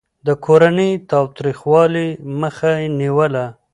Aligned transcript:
د 0.27 0.29
کورني 0.45 0.91
تاوتريخوالي 1.11 2.07
مخه 2.41 2.71
يې 2.81 2.87
نيوله. 2.99 3.45